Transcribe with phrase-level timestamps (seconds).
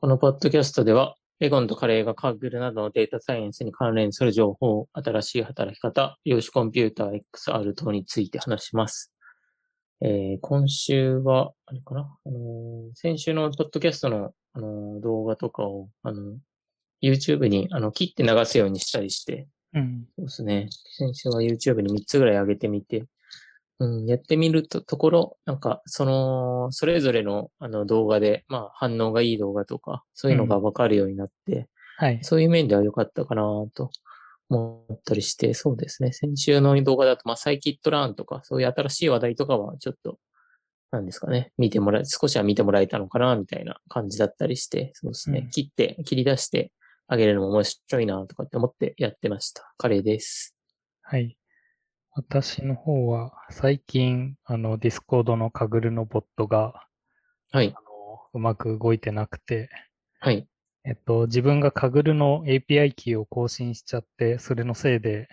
[0.00, 9.12] このポッドキャストでは、エゴンとカレーがカグルなどのデータサイエンスに関連する情報、新しい働き方、量子コンピューター XR 等について話します。
[10.00, 16.38] えー今週は、あれかな、あのー先週のポッドキャストの、あのー動画とかを、あの
[17.02, 20.04] YouTube にあの切って流すようにしたりして、うん。
[20.14, 20.68] そうですね。
[20.96, 23.06] 先週は YouTube に3つぐらい上げてみて、
[23.80, 32.18] うん、やってみるとところ、なんか、その、それぞれのあの動画で、まあ、反応がいい動画とか、そういうのがわかるようになって、はい。
[32.22, 33.42] そういう面では良かったかな
[33.74, 33.90] と
[34.48, 36.12] 思ったりして、そうですね。
[36.12, 40.18] 先週の動画だと、まあ、 scikit-learn とか、そういう新しい話題とかは、ちょっと、
[40.90, 41.52] なんですかね。
[41.56, 45.40] 見てもらえ、少しは見てもらえたのかな、みたいな感じだったりして、そうですね。
[45.40, 46.72] うん切って、切り出して
[47.06, 49.72] あげるのも面白いな、とかって思ってやってました。
[49.76, 50.56] カレーです。
[51.02, 51.37] はい。
[52.18, 56.84] 私の方は、最近、あの、 Discord の Kaggle のボットが、
[57.52, 57.80] はいあ。
[57.80, 59.70] の、うまく動いてなくて、
[60.18, 60.48] はい。
[60.84, 65.28] えっと、自分がカグルの API キーを更新しちゃって、それのせいで、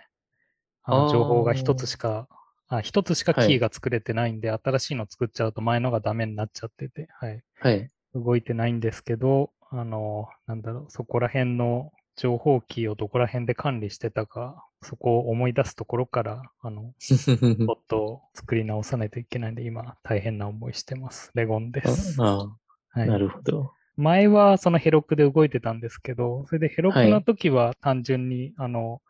[0.84, 2.28] あの情報が一つしか、
[2.68, 7.42] あ、一つしかキはいーが作れてないんで、新しいの作っちゃうと前のがダメになっちゃってて、はい。
[7.58, 7.90] はい。
[8.14, 16.94] 動いてないんですけど、あの、なんだろう、そこら辺の情報キーをどこら辺で管理してたか、そこを思い出すところから、あの、
[17.66, 21.30] ボットを作り直さないといけないんで、今、大変な思いしてます。
[21.34, 22.16] レゴンです。
[22.22, 22.56] あは
[22.92, 23.72] あ、いなるほど。
[23.96, 29.02] 前はそのヘロクで動いてたんですけど、それでヘロクはいの時は単純に、あの、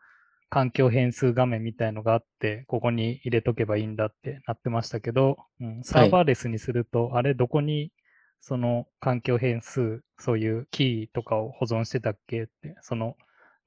[0.49, 7.91] 環境変数画面みたいのがあって、ここに入れとけばいいんだってなってましたけど、うん、サーバーレスにすると、あれどこに
[8.39, 13.15] その環境変数、そういうキーとかを保存してたっけって、その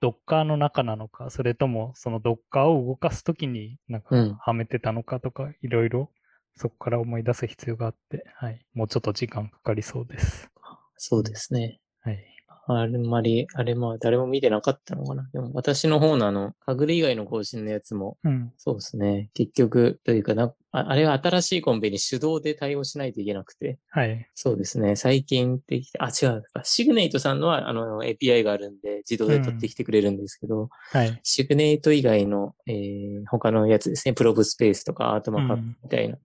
[0.02, 6.10] Docker の中なのか、それともその Docker を動かすときになんかうんはめてたのかとか、いろいろ
[6.56, 8.64] そこから思い出す必要があって、はい。
[8.74, 10.50] もうちょっと時間かかりそうです。
[10.96, 11.80] そうですね。
[12.00, 12.29] はい。
[12.78, 15.28] あんまり、あれまあ誰も見てなかったのかな。
[15.32, 18.52] でも私の方のあの、かぐる以外の更新のやつも、うん。
[18.56, 19.30] そうですね。
[19.34, 24.28] 結局、というかな、ああれは新しいコンペに手動で対応しないといけなくて、はい。
[24.34, 24.96] そうですね。
[24.96, 26.44] 最近できて、あ、違う。
[26.62, 31.20] シグネイトさんのは、あの、API があるんで、自動で取ってきてくれるんですけど、はい。
[31.22, 34.14] シグネイト以外の、えー他のやつですね。
[34.14, 36.16] プロブスペースとかアートマカップみたいな。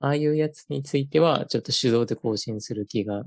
[0.00, 3.24] ああいうやつについては、ちょっと手動で更新する気が、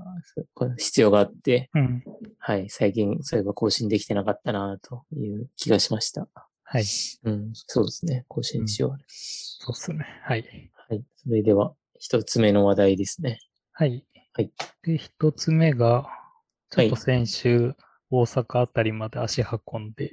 [0.78, 2.02] 必要があって、うん。
[2.38, 2.70] はい。
[2.70, 6.28] 最近、そういえば更新できてなかったな、という気がしました。
[6.62, 6.84] はい。
[7.24, 7.50] うん。
[7.54, 8.24] そうですね。
[8.28, 8.98] 更新しよう。
[9.08, 10.06] そうっすね。
[10.22, 10.70] はい。
[10.88, 11.02] はい。
[11.16, 13.40] それでは、一つ目の話題ですね。
[13.72, 14.04] はい。
[14.32, 14.52] はい。
[14.82, 16.06] で、一つ目が、
[16.70, 17.74] ちょっとはい先週、
[18.10, 20.12] 大阪あたりまで足運んで、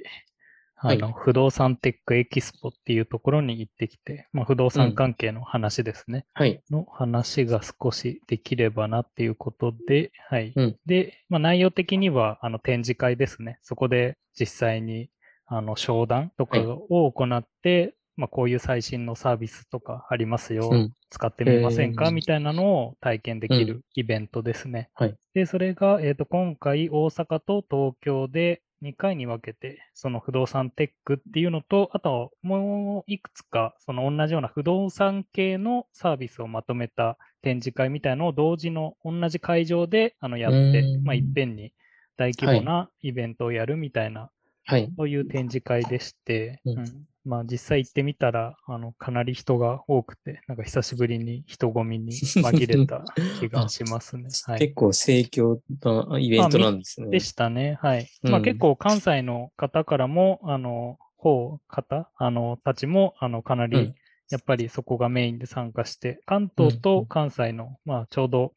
[0.80, 6.26] あの、はい不動産テックエキスポっていうところに行ってきて、まあ、不動産関係の話ですね。
[6.34, 6.62] はい。
[6.70, 10.52] の話が少しできればなっていうことで、はい。
[10.54, 13.58] うんで、まあ、内容的には、あの、展示会ですね。
[13.62, 15.10] そこで実際に、
[15.46, 20.70] あの、商談とかはいを行って、まあ、こういう最新のサービスとかありますよ。
[20.72, 24.90] うん使ってみませんか、みたいなのを体験できるイベントですね。
[24.94, 41.72] はいで、それが、えっ、と、今回大阪と東京で2回に分けて、その不動産テックっていうのと、あともういくつか、その同じような不動産系のサービスをまとめた展示会みたいのを同時の同じ会場であのやってまあ、いっぺんに
[42.16, 44.30] 大規模なイベントをやるみたいな、
[44.66, 44.92] はい。
[44.96, 46.78] そういう展示会でして、うん。
[46.78, 53.04] うんまあ実際行ってみたら、あの、かなり人が多くて、なんか久しぶりに人混みに紛れた
[53.38, 54.30] 気がしますね。
[54.44, 54.60] はい。
[54.60, 57.08] 結構盛況のイベントなんですね。
[57.10, 57.78] でしたね。
[57.80, 58.06] はい。
[58.22, 63.94] まあうん結構関西の方からも、あの、方、方、あの、たちも、あの、かなりうん、
[64.30, 68.52] やっぱりそこがメインで参加して、関東うんと関西の、まあちょうど、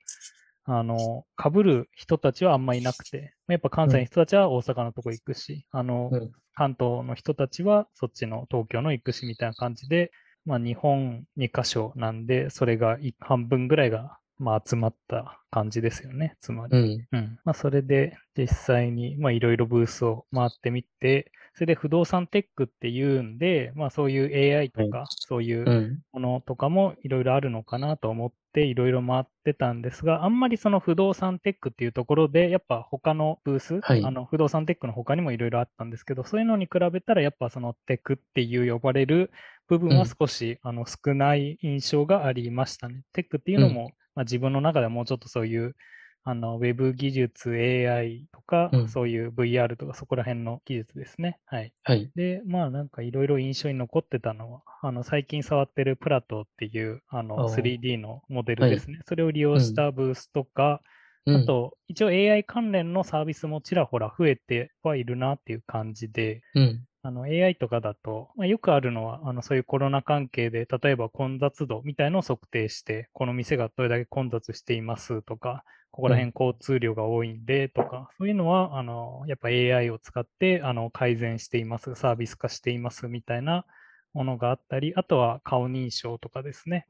[0.65, 10.11] あの、被る人たちはあんまいなくて、やっぱ関西の人たちは大阪のとこ行くし、あの、うん関東の人たちはそっちの東京の行くしみたいな感じで、
[10.45, 16.77] まあ日本2カ所なんで、それがい半分ぐらいが、まあ集まった感じですよね、つまり。
[16.77, 17.07] うん。
[17.11, 17.39] うん。
[17.45, 25.99] まあ、それで実際に、まあ、いろいろブースを回ってみて、それで不動産テックっていうんで、まあ、そういう AI とか、そういううん。
[26.13, 34.03] ものとかもいろいろあるのかなと思って、いろいろ回ってたんですが、あんまりその不動産テックっていうところで、やっぱ他のブース、はい。
[34.03, 39.31] あの不動産テックの他にもいろいろあったんですけど、そういうのに比べたら、やっぱそのテックっていう呼ばれる
[39.67, 40.07] 部分はうん。
[40.07, 43.03] 少し、あの少ない印象がありましたね。
[43.11, 45.75] テックっていうのも、まあ、自分の中ではもうちょっとそういう
[46.23, 51.39] あの、ウェブ技術、AI とか、うんそういう VR とかそこら辺の技術ですね。
[51.45, 51.73] はい。
[51.83, 52.11] はい。
[52.15, 58.99] で、まあなんかいろいろ印象に残ってたのは、あの、最近触ってるプラトっていう、あの、あー 3D のモデルですね。
[59.07, 60.81] それを利用したブースとか、
[61.25, 66.87] うんあと、一応 AI 関連のサービスもちらほら増えてはいるなっていう感じで、うん。
[67.03, 83.65] あの AI とかだと、まあ、よくあるのは、あのそういうコロナ関係で、例えば混雑度みたいのを測定して、この店がどれだけ混雑していますとか、ここら辺交通量が多いんでとか、そういうのは、あのやっぱ AI を使ってあの改善しています、サービス化していますみたいな
[84.13, 86.85] ものがあったり、あとは顔認証とかですね。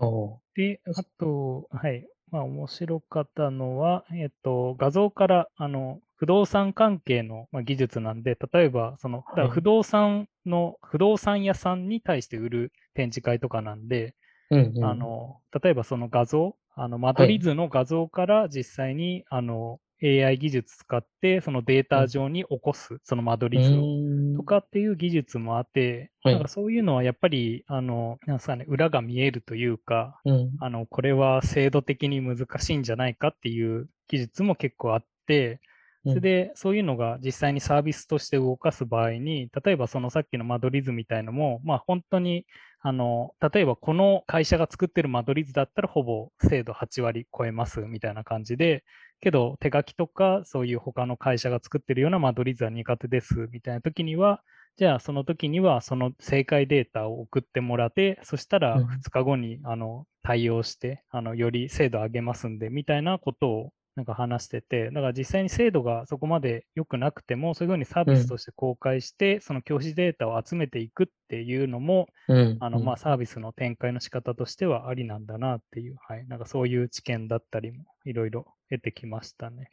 [0.55, 2.07] で、あと、はい。
[2.31, 14.15] まあ、面白かったのは、えっと、画像から、あの、不動産関係の、まあ、技術なんで、例えば、その、不動産の、不動産屋さんに対して売る展示会とかなんで、
[14.51, 14.85] うんうん。
[14.85, 23.87] あの、例えばその画像、あの、間取り図の画像から実際に、あの、AI 技術使って、そのデータ上に起こす、その間取り図
[24.35, 30.51] とかっていう技術もあって、はいなんかそういうのはやっぱり、あの、なんですかね、裏が見えるというか、うん。
[30.59, 35.59] あの、これは制度的に難しいんじゃないかっていう技術も結構あって、
[36.07, 42.45] それで、そういうのが実際にサービスとして動かす場合に、例えばそのさっきの間取り図みたいのも、まあ本当に、
[42.81, 48.83] あの、例えばこの会社が作ってる間取り図だったらほぼ精度8割超えますみたいな感じで、
[49.21, 54.41] けど手書きとかそういう他の会社が作ってるような間取り図は苦手ですみたいな時には、
[54.77, 58.87] じゃあその時にはその正解データを送ってもらって、そしたらうん。
[58.87, 72.57] 2日後にあの対応して、あのより精度上げますんでみたいなことをなんか話してて、だから実際に精度がそこまで良くなくても、そういうふうにサービスとして公開して、その教師データを集めていくっていうのも、うん。
[72.61, 79.69] あのまあサービスの展開の仕方としてはありなんだなっていう、はい、なんかそういう知見だったりもいろいろ得てきましたね。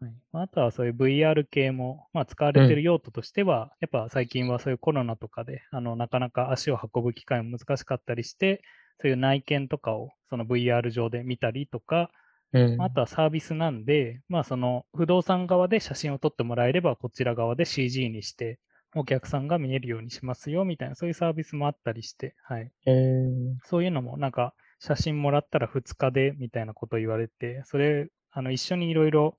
[0.00, 0.12] はい。
[0.32, 8.62] まああとはそういう VR 系も、まあ、使われてる用途としては、やっぱ最近はそういうコロナとかであのなかなか足を運ぶ機会も難しかったりして、
[9.00, 12.10] そういう内見とかをその VR 上で見たりとか、
[12.54, 12.80] うん。
[12.82, 18.58] あとはサービスなんで、まあその不動産側で写真を撮ってもらえれば、こちら側で CG にして、
[18.94, 22.70] お客さんが見えるようにしますよみたいな、そういうサービスもあったりして、はい。
[22.86, 23.56] へえ。
[23.64, 29.36] そういうのもなんか写真もらったら2日でみたいなこと言われて、それ、あの一緒にいろいろ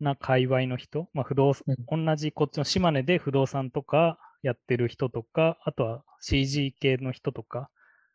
[0.00, 7.70] な界隈の人、まあ不動産、同じこっちの島根で不動産とかやってる人とか、あとは CG 系の人とか、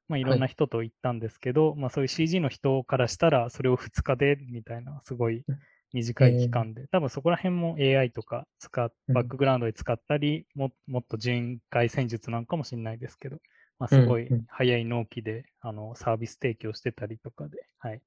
[0.07, 5.45] まあいろんな人と行ったんですけど、まあそういう CG の人からしたらそれを2日でみたいな、すごい
[5.93, 9.15] 短い期間で、多分そこら辺も AI とか使っ、うん。
[9.15, 13.37] バックグラウンドで使ったり、ももっと巡回戦術なんかもしれないですけど、
[13.79, 14.45] まあ、すごいうんうん。
[14.47, 18.01] 早い納期で、あのサービス提供してたりとかで、はい。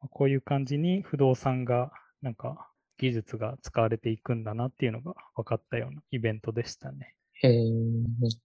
[0.00, 1.92] まあこういう感じに不動産が、
[2.22, 7.16] なんか技術が使われていくんだなっていうのが分かったようなイベントでしたね。
[7.42, 7.70] へえ。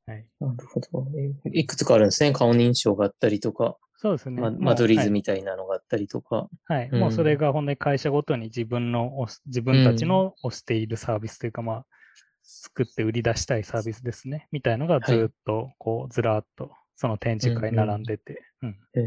[0.06, 0.26] はい。
[0.40, 1.08] なるほど。
[1.46, 2.32] えいくつかあるんですね。
[2.32, 4.42] 顔認証があったりとか、そうですね。
[4.42, 6.48] まもう間取り図はいみたいなのがあったりとか。
[6.66, 6.90] はい。
[6.92, 11.86] うんもうそれが本当に会社ごとに自分の自分たちの推しているサービスというか、まあ、
[12.44, 14.48] 作って売り出したいサービスですね。
[14.52, 18.44] みたいのがずはいっと、こう、ずらっと、その展示会並んでて。
[18.62, 19.04] うんへえ。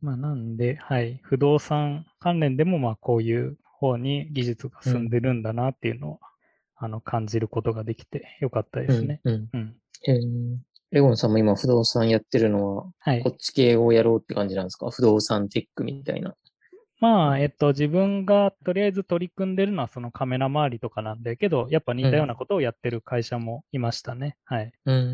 [0.00, 1.20] まあ、なんで、はい。
[1.22, 6.20] 不動産関連でも、まあ、こういう方に技術が進んでるんだなっていうのを、
[6.76, 9.20] あの、感じることができてよかったですね。
[9.24, 9.48] うん。
[9.52, 9.76] うん
[10.06, 10.18] え。
[10.92, 13.30] レゴンさんも今不動産やってるのは、はいこ。
[13.30, 14.90] っち系をやろうって感じなんですか？
[14.90, 16.34] 不動産テックみたいな。
[17.00, 24.36] まあ、えっと、自分がとりあえず取り組んでるのはそのカメラ周りとかなんだけど、やっぱ似たようなことをやってる会社もいましたね。
[24.44, 24.72] はい。
[24.86, 25.06] うーん。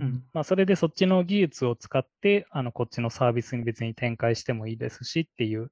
[0.00, 0.24] うん。
[0.32, 5.70] まあ、それでそっちの技術を使って、あの、こっちのサービスに別に展開してもいいですしっていう、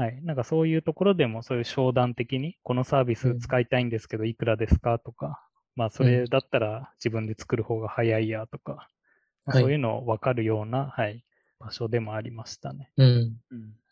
[0.00, 0.18] はい。
[0.22, 8.88] なんかそういうところでもそういう商談的に、このサービス使いたいんですけど、いくらですかとか、まあ、それだったら自分で作る方が早いやとか、
[9.44, 11.22] まあはいそういうのを分かるような、はい、
[11.58, 12.90] 場所でもありましたね。
[12.96, 13.36] うん。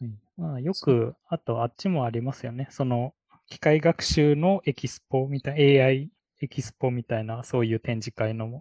[0.00, 2.68] はいまあ、よく、あとあっちもありますよね。
[2.70, 3.12] その、
[3.46, 6.10] 機械学習のエキスポみたいな、AI
[6.40, 8.60] エキスポみたいな、そういう展示会のも。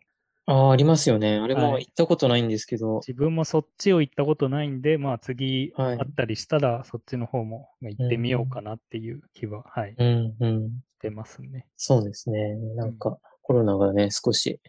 [0.49, 1.37] ああ、ありますよね。
[1.37, 3.01] あれもはい行ったことないんですけど。
[3.05, 10.71] 自分もそっちを行ったことないんで、まあ次はいあったりしたら、そっちの方もまあ行ってみようかなっていう気は、はい、しうん、うん。
[11.01, 11.67] てますね。
[11.75, 12.55] そうですね。
[12.75, 14.61] なんか、コロナがね、少し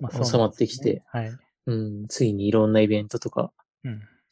[0.00, 3.52] まあ収まってきて、そうなんですねうん、ついにいろんなイベントとか。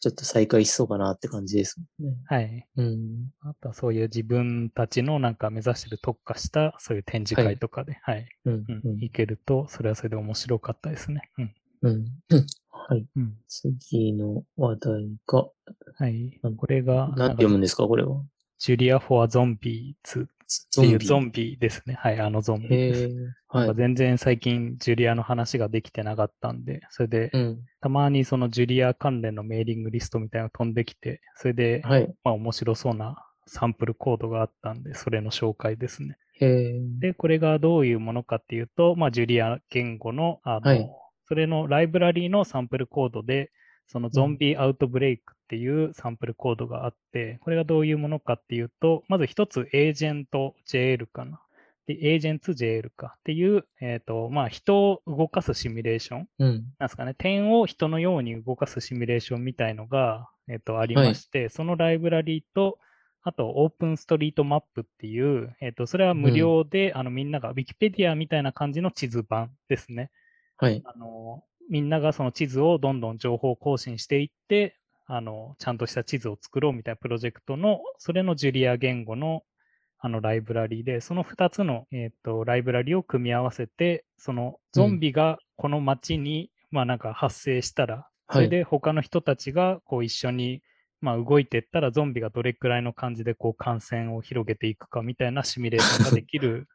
[0.00, 2.16] ちょっと再開しそうかなって感じですもんね。
[2.26, 2.66] はい。
[2.76, 3.30] うん。
[3.40, 8.28] あとはそういう自分たちのなんか目指してる特化した、そういう展示会とかで、はい。
[8.44, 11.22] うん、う、うんん行けると、それはそれで面白かったですね。
[11.38, 11.54] うん。
[11.82, 12.04] うん。
[12.30, 13.06] う んはい。
[13.16, 13.36] うん。
[13.48, 15.48] 次の話題が、
[15.96, 16.40] はい。
[16.56, 18.22] これが、なんて読むんですか、これは。
[18.58, 20.37] ジュリア・フォア・ゾンビーズっ
[20.74, 21.94] ていうゾンビですね。
[21.94, 22.74] はい、あのゾンビ。
[22.74, 23.08] へえ。
[23.48, 23.74] はい。
[23.74, 27.58] 全然最近ジュリアの話ができてなかったんで、それでうん。
[27.80, 32.14] たまにそのジュリア関連のメーリングリストみたいなの飛んできて、それで、はい。
[32.24, 36.16] まあ面白そうなサンプルコードがあったんで、それの紹介ですね。
[37.00, 40.90] で、これがどういうものかっていうと、まあ、ジュリア言語の、あの、はい
[41.28, 43.50] それのライブラリーのサンプルコードで、
[43.86, 51.40] そのゾンビアウトブレイクっていうサンプルコードがあって、これがどういうものかっていうと、まず一つエージェント JL かな。
[51.86, 56.48] で、エージェント JL かっていう、えっ、と、まあ、人を動かすシミュレーションうん。
[56.78, 62.78] なんですかね、点を人のように動かすシミュレーションみたいのが、えっとありまして、そのライブラリーと、
[63.22, 70.10] あと、オープンストリートマップっていう、えっとそれは無料で、あのみんなが、ウィキペディアみたいな感じの地図版ですね。
[70.58, 70.82] はい。
[70.84, 74.77] あのみんながその地図をどんどん情報更新していって、
[75.10, 79.42] あのちゃんとした地図を作ろうみたいなプロジェクトの、それのジュリア言語の
[80.00, 90.62] あのライブラリーで、その2つの、えー、とライブラリーを組み合わせて、そのゾンビがこの街に、まあなんか発生したら、それで他の人たちがこう一緒に、
[91.00, 96.68] まあ、動いていったら、ゾンビがどれくらいの感じでこう感染を広げていくかみたいなシミュレーションができる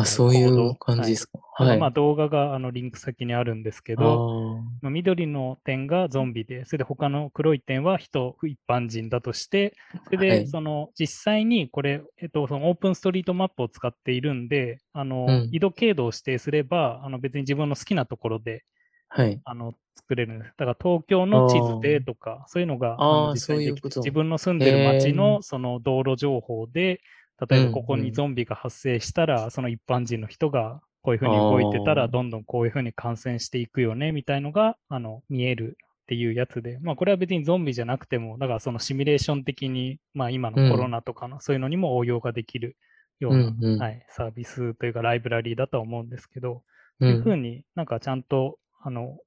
[0.00, 1.38] あ、そういう感じですか？
[1.58, 1.78] はい。
[1.78, 9.74] まあ動画があのリンク先にあるんですけあど、ーまあ緑の点がゾンビで、それで他の黒い点は人、一般人だとして、
[10.06, 18.64] それではいその実際にこれ、えっと、そのオープンストリートマップを使っているんで、あのうん緯度経度を指定すれば、あの別に自分の好きなところで
[19.08, 19.40] はい。
[19.44, 20.48] あの作れるんです。
[20.58, 27.00] だから東京の地図でとか、そういうのが実際にできてそういうこと自分の住んでる街へのその道路情報で、
[27.48, 28.06] 例えばここうんうん。
[28.06, 42.76] にゾンビが発生したら、その一般人の人がこういうふうに動いてたら、どんどんこういうふうに感染していくよね、みたいのがあの見えるっていうやつで、まあこれは別にゾンビじゃなくても、だからそのシミュレーション的に、まあ今のコロナとかのそういうのにも応用ができる
[43.20, 43.78] ような、うんうん。
[43.78, 46.62] はい、サービスというかライブラリーだとは思うんですけど、
[47.00, 47.32] うそういうふん。
[47.32, 49.18] うになんかちゃんとあの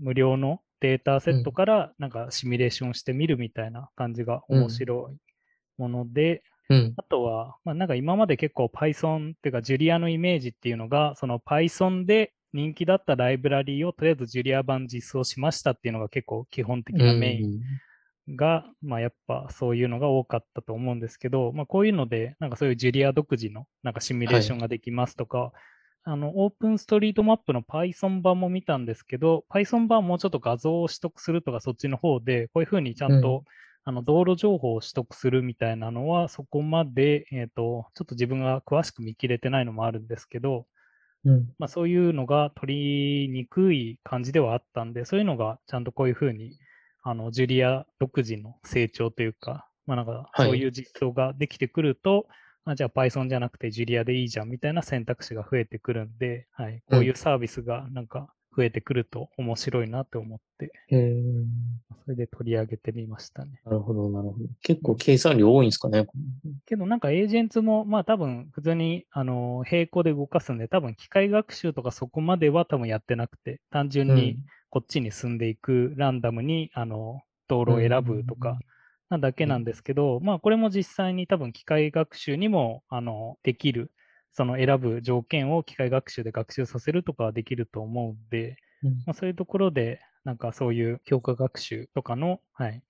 [0.00, 5.16] 無料のデータセットからなんかシミュレーションしてみるみたいな感じが面白い
[5.80, 6.92] もので、うん。
[6.96, 17.46] あとは、まあ、なんか今まで結構 Python っていうか Julia のイメージっていうのが、その Python で人気だったライブラリーをとりあえず Julia 版実装しましたっていうのが結構基本的なメイ
[18.30, 25.52] ンが、まあやっぱそういうのが多かったと思うんですけど、まあこういうので、なんかそういうジュリア独自のなんかシミュレーションができますとか、
[26.04, 33.44] あの、オープンストリートマップの Python 版も見たんですけど、Python 版はもうちょっと画像を取得するとかそっちの方で、こういうふうにちゃんと、
[33.88, 40.66] あの道路情報を取得するみたいなのは、そこまで、えっ、と、ちょっと自分が詳しく見切れてないのもあるんですけど、
[41.24, 41.46] うん。
[41.58, 46.58] まあ、そういうのが取りにくい感じではあったんで、そういうのがちゃんとこういうふうに、
[47.02, 50.48] あの、ジュリア独自の成長というか、まあなんか、はい。
[50.48, 52.26] そういう実装ができてくると、
[52.66, 60.72] あじゃあ Python じゃなくてジュリアでいいじゃんみたいな選択肢が増えてくるんで、はい、こういうサービスがなんか増えてくると面白いなと思って。
[62.04, 63.60] それで取り上げてみましたね。
[63.64, 64.46] なるほど、なるほど。
[64.62, 66.08] 結構計算量多いんですかね。
[66.66, 74.38] けどなんかエージェンツも、まあ多分普通にあの並行で動かすんで、多分機械学習とかそこまでは多分やってなくて、単純に
[74.70, 78.58] こっちに進んでいくランダムにあの道路を選ぶとか
[79.08, 83.92] なだけなんですけど、まあこれも実際に多分機械学習にもあのできる、
[84.32, 92.82] その選ぶ条件を機械学習で学習させるとかはできると思うんで、うんまあ、そういうところでなんかそういう強化学習とかの、はい、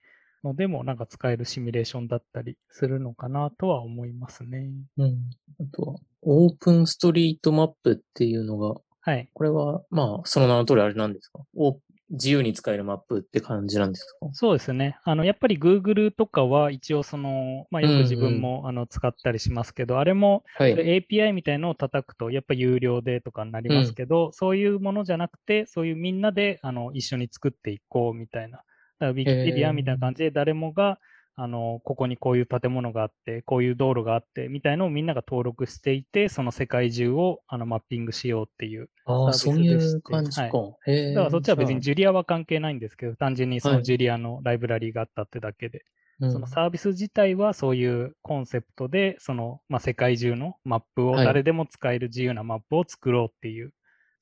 [0.45, 4.71] のでもなんか使えるシミュレーションだったりするのかなとは思いますね。
[4.97, 5.17] うん。
[5.61, 9.31] あとは、オープンストリートマップっていうのが、はい。
[9.33, 11.41] これは、まあ、その名の通りあれなんですか？
[11.57, 11.79] お
[12.11, 14.29] 自由に使えるマップって感じなんですか？
[14.33, 14.99] そうですね。
[15.05, 20.73] あの、やっぱり Google とかは一応その、まあよく自分もあの使ったりしますけど、あれもはい。
[20.75, 28.59] API みたいのを叩くと、やっぱ有料でとかになりますけど、そういうものじゃなくて、そういうみんなであの一緒に作っていこうみたいな。
[28.59, 28.65] だか
[29.07, 30.99] ら Wikipedia みたいな感じで誰もが、
[31.41, 38.91] あの、ここにこういう建物があって、こういう道路があって、みたいのをみんなが登録していて、その世界中をあのマッピングしようっていう。
[39.05, 40.59] ああ、サーそういビスでしてう感じか。
[40.59, 41.15] はへえ。
[41.15, 45.85] だからそっちは別にじジュリアは関係ないんですけど、単純にそはいのジュリアのライブラリーがあったってだけで。
[46.21, 53.73] ゃあ、そのサービス自体はそういうコンセプトで、その、まあ、世界中のマップを、はい誰でも使える自由なマップを作ろうっていう、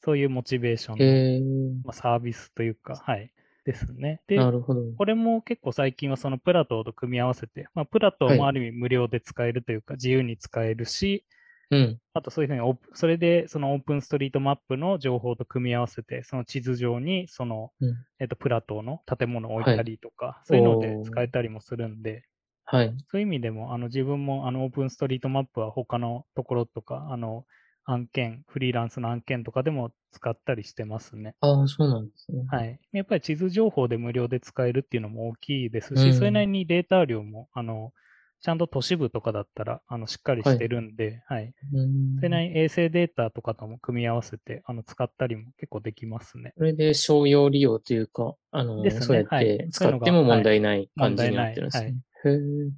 [0.04, 1.82] そういうモチベーションの。
[1.84, 3.32] まあ、サービスというか、はい、
[3.66, 4.22] ですね。
[4.28, 4.82] で、なるほど。
[4.96, 11.26] これも結構最近はそのプラトーと組み合わせて、まあ、プラトーもある意味無料で使えるというか、自由に使えるし、
[11.70, 12.00] うん。
[12.14, 22.24] あとそういうふうにオープ、それでそのオープンストリートマップの情報と組み合わせて、その地図上にその、うんえっと、プラトーの建物を置いたりとか、そういうので使えたりもするんで、
[22.64, 22.94] はい。
[23.08, 27.46] そういう意味でも、あの自分もあのオープンストリートマップは他のところとか、あの
[27.86, 31.34] 案件、フリーランスの案件とかでも使ったりしてますね。
[31.40, 32.44] ああ、そうなんですね。
[32.48, 32.78] はい。
[32.92, 37.92] やっぱり地図情報で無料で使えるっていうのも大きいですし、うんそれなりにデータ量も、あの、
[38.40, 41.54] ちゃんと都市部とかだったら、あの、しっかりしてるんで、はい。
[41.72, 46.52] うんそれなりに衛星データとかとも組み合わせて、あの、使ったりも結構できますね。
[46.56, 51.94] これで商用利用というか、あの、ねそうやっはいて使っても問題ないはい感じになってるんですね。
[52.24, 52.70] へー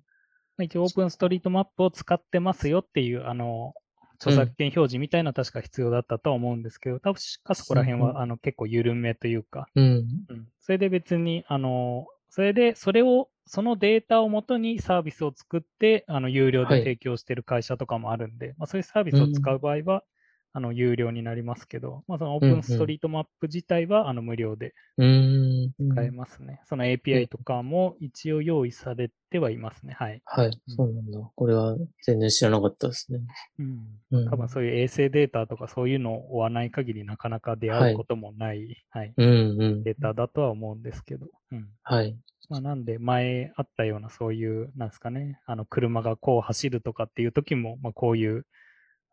[0.57, 3.75] まあ一応、オープンストリートマップを使ってますよっていう、あの、
[4.21, 8.15] 著作権表示みたいな確か必要だったとは思うんですけど、確かそこら辺うんうん。
[8.15, 10.29] は、あの、結構緩めというか、うん。
[10.29, 16.81] うん、それで別に、あの、それで、それを、そのデータをもとにサービスを作って、あの、有料はい。
[16.81, 20.05] で提供している会社とかもあるんで、まあ、そういうサービスを使う場合は、
[20.59, 25.73] あの、有料になりますけど、まあ、そのオープンストリートマップ自体は、あの、無料でうん。
[25.93, 26.61] 使えますね。
[26.65, 29.95] その API とかも一応用意されてはいますね。
[29.97, 30.21] はい。
[30.25, 31.21] はい、そうなんだ。
[31.37, 33.21] これは全然知らなかったですね。
[33.61, 33.79] うん。
[34.11, 39.83] うん多分そういう衛星データとかそういうのを追わない限りなかなか出会うこともない、はい、うんうん。
[39.85, 41.29] データだとは思うんですけど。
[41.53, 41.69] うん。
[41.85, 42.19] はい。
[42.49, 48.47] まあ、なんで、前あったようなそういう、なんですかね、あの、車がこう走るとかっていう時も、まあ、こういう、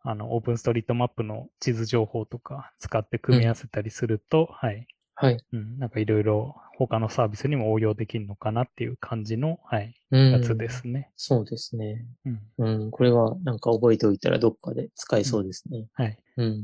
[0.07, 4.87] あの、オープンストリートマップの地図情報とか使って組み合わせたりすると、はい。
[5.15, 5.43] はい。
[5.51, 11.09] うん、なんかいろいろ他のサービスにも応用できるのかなっていう感じの、はい、うんやつですね。
[11.15, 12.05] そうですね。
[12.25, 12.83] うん。
[12.83, 12.91] うん。
[12.91, 15.87] これはなんか覚えておいたらどっかで使えそうですね。
[15.93, 16.17] はい。
[16.37, 16.63] うん。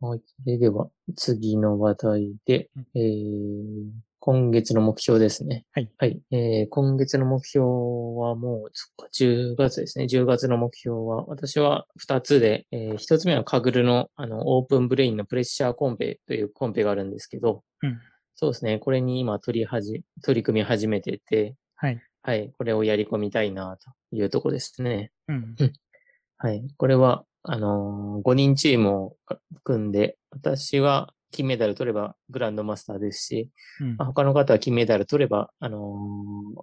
[0.00, 0.20] はい。
[0.58, 3.90] では、次の話題でうん、えー、
[4.26, 5.64] 今月の目標ですね。
[5.70, 5.88] はい。
[5.98, 6.20] はい。
[6.32, 10.06] えー、今月の目標はもう、そっか、10月ですね。
[10.06, 18.00] 10月の目標は、私は2つで、えー、1つ目はカグルの、あの、オープンブレインのプレッシャーコンペというコンペがあるんですけど、うん。
[18.34, 18.80] そうですね。
[18.80, 22.02] これに今取りはじ、取り組み始めてて、はい。
[22.22, 22.50] はい。
[22.58, 25.12] これをやり込みたいな、というとこですね。
[25.28, 25.54] うん。
[26.38, 26.66] はい。
[26.76, 29.16] これは、あのー、5人チームを
[29.62, 33.50] 組んで、私は金メダル取ればグランドマスターですし、
[33.80, 35.78] うんまあ、他の方は金メダル取れば、あの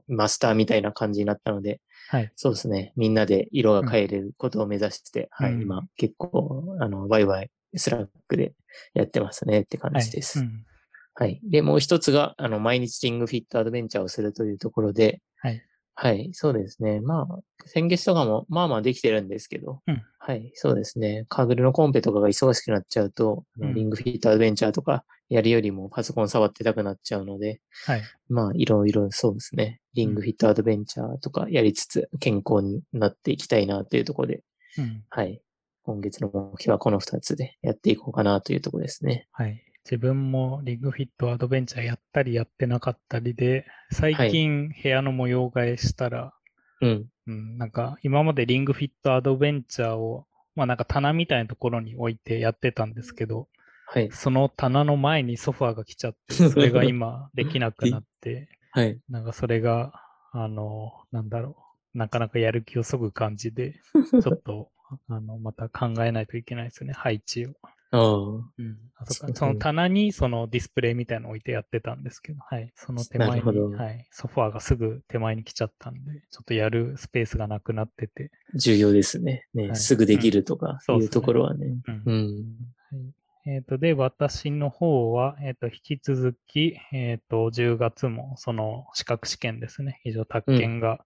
[0.09, 2.31] ーマスターみたいな感じになったので、はい。
[2.35, 2.93] そうですね。
[2.95, 5.53] みんなで色が変えれることを目指して、はい。
[5.53, 8.53] うん今、結構、あの、ワイワイ、 Slack で
[8.93, 10.30] やってますねって感じです。
[10.30, 10.39] はい。
[10.39, 10.65] うん。
[11.13, 11.39] はい。
[11.43, 15.61] で、もう一つが、あの、毎日リングフィットアドベンチャーをするというところで、はい。
[15.95, 17.01] はい、そうですね。
[17.01, 21.25] まあ、先月とかも、まあまあできてるんですけど、うんはい、そうですね。
[21.29, 28.01] カグルのコンペとかが忙しくなっちゃうと、うんリングフィットアドベンチャーとかやるよりもパソコン触ってたくなっちゃうので、はい。
[28.29, 29.81] まあ、いろいろそうですね。
[29.93, 34.43] リングフィットアドベンチャーとかやりつつ、健康になっていきたいなというところで、
[34.77, 35.03] うん。
[35.09, 35.41] はい。
[35.83, 39.27] 今月の目標はこの二つでやっていこうかなというところですね。
[39.31, 39.61] はい。
[39.85, 46.33] 自分もリングフィットアドベンチャーやったりやってなかったりで、最近部屋の模様替えしたら、
[46.81, 47.05] うん。
[47.25, 53.47] うん、なんか今までリングフィットアドベンチャーを、まあなんか棚みたいなところに置いてやってたんですけど、
[53.87, 54.09] はい。
[54.11, 58.99] その棚の前にソファーが来ちゃって、 それが今できなくなって、はい。
[59.09, 59.93] なんかそれが、
[60.31, 61.57] あの、なんだろ
[61.93, 63.79] う、なかなかやる気をそぐ感じで、
[64.23, 64.71] ちょっと、
[65.07, 67.53] あの、また考えないといけないですね、配置を。
[67.93, 68.17] ああ。
[68.17, 72.71] うん、あそそうっかその棚にそのディスプレイみたいなの置いてやってたんですけど、はい。
[72.75, 74.07] その手前に、はい。
[74.11, 75.99] ソファーがすぐ手前に来ちゃったんで、
[76.31, 79.47] ちょっとやるスペースがなくなってて、重要ですね。
[79.53, 81.67] ね、はいすぐできるとか、うんいうところはね。
[81.87, 83.13] うんうん。
[83.45, 89.99] えっ、と、で、私の方は、えっ、と、引き続き、えっ、と、10月も、その資格試験ですね。
[90.05, 91.03] 以上、宅建が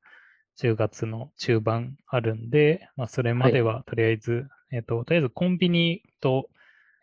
[0.62, 6.48] 10月の中盤あるんで、まあ、それまでは、とりあえず、えっ、と、とりあえずコンビニと、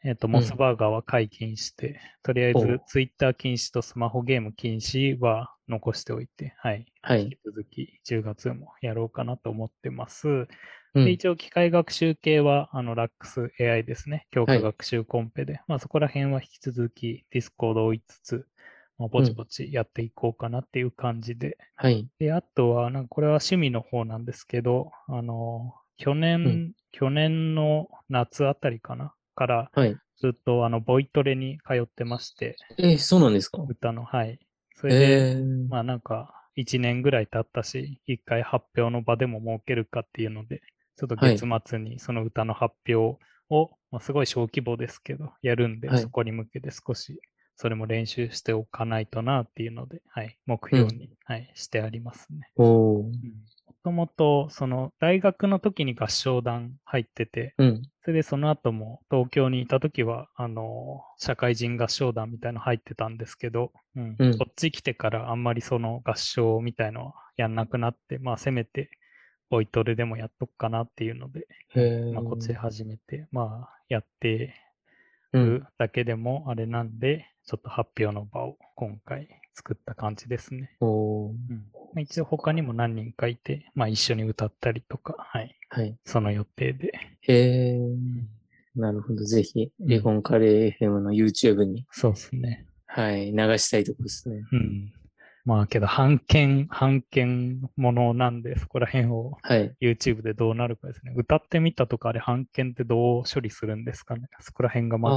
[0.07, 6.85] えっ、と、モスバーガーは解禁して、とりあえずツイッター禁止とスマホゲーム禁止は残しておいて、はい。
[7.01, 7.23] はい。
[7.23, 10.29] 引き続き10月もやろうかなと思ってます。
[10.29, 10.47] うん
[10.95, 14.29] で、一応、機械学習系は、あの、LAX AI ですね。
[14.31, 15.61] 強化学習コンペで。
[15.67, 18.47] まあ、そこら辺は引き続き、Discord を追いつつ、
[18.97, 21.59] まあ、ぼちぼちやっていこうかなっていう感じで。
[21.75, 22.07] はい。
[22.21, 29.97] で、あとは、なんかこれは趣味の方なんですけど、あの、去年、うん去年の夏あたりかなから、はい。
[30.19, 33.63] ずっと、あの、ボイトレに通ってまして、えーそうなんですか？
[33.63, 34.39] 歌の、はい。
[34.77, 35.69] それで、えー。
[35.69, 40.63] まあなんか、1年ぐらい経ったし、一回発表の場でも設けるかっていうので、
[40.97, 41.37] ちょっとはい。
[41.37, 43.19] 月末にその歌の発表
[43.51, 46.03] を、まあ、すごい小規模ですけど、やるんで、はい。
[46.03, 47.21] そこに向けて少し、
[47.57, 52.51] それも練習しておかないとなっていうので、はい、目標に、はい、してありますね。
[52.57, 53.13] おー。
[53.64, 57.83] もともと、その、大学の時に合唱団入ってて、うん。
[58.03, 68.91] それでその後も東京にいた時は、あの、社会人合唱団みたいの入ってたんですけど、うんうんこっち来てからあんまりその合唱みたいのはやんなくなって、まあせめて
[69.51, 71.47] ボイトレでもやっとくかなっていうので、
[72.13, 74.55] まあこっちで始めて、まあやって
[75.33, 75.45] うん。
[75.45, 80.77] るだけでもあれなんで、ちょっと発表の場を今回作った感じですね。
[80.81, 81.37] うん
[81.73, 85.57] まあ一応他にも何人かいて、まあ一緒に歌ったりとか、はい。
[85.69, 85.97] はい。
[86.05, 86.93] その予定で。
[87.23, 87.79] へえ。
[88.77, 89.25] なるほど。
[89.25, 92.67] ぜひ、レゴンカレー FM の YouTube に、そうですね。
[92.87, 94.37] はい、流したいとこですね。
[94.53, 94.93] うん。
[95.45, 99.75] まあけど、判権、判権ものなんで、そこら辺をはい。
[99.81, 101.13] YouTube でどうなるかですね。
[101.17, 104.29] 歌ってみたとか、あれ、判権ってどう処理するんですかね。
[104.41, 105.17] そこら辺がまだ。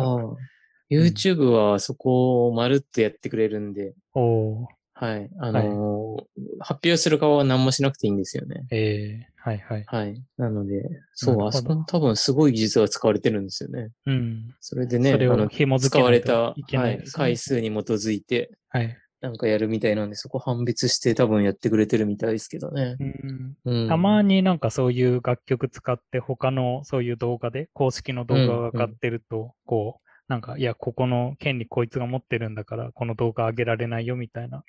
[0.90, 5.30] YouTube はそこをまるっとやってくれるんで、おーはい。
[5.40, 6.24] あのー
[6.60, 8.66] 発表する側は何もしなくていいんですよね。
[8.72, 9.84] ええはいはい。
[9.86, 10.24] はい。
[10.38, 10.84] なので、
[11.14, 13.92] そう、あそこも多分すごい技術が使われてるんですよね。
[14.08, 14.56] うん。
[14.60, 18.98] それでね、それを紐付使われた、はい回数に基づいて、はい。
[19.22, 23.04] なんかやるみたいなんで、そこ判別して多分やってくれてるみたいですけどねう。
[23.04, 34.64] んうん、たまになんかそういう楽曲使って他のそういう動画で、公式の動画が上がってると、こう、なんか、いや、ここの権利こいつが持ってるんだから、この動画上げられないよみたいな。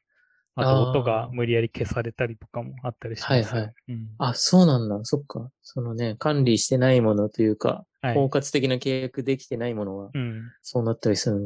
[0.61, 3.37] あと音が無理やり消されたりとかもあったりしますよ。
[3.37, 4.99] はいはいうんあ、そうなんだ。
[5.05, 5.51] そっか。
[5.63, 10.53] そのね、管理してないものというか、はい包括的な契約できてないものは、うん。
[10.63, 11.41] そうなったりする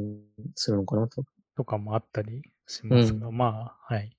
[0.54, 1.24] するのかなと。
[1.56, 4.16] とかもあったりしますが、うまあ、はい。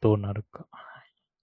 [0.00, 0.66] どうなるか。